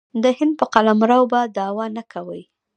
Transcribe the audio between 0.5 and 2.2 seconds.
په قلمرو به دعوه نه